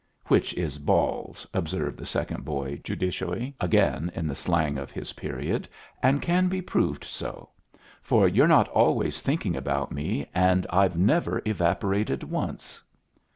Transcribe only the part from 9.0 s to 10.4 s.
thinking about me,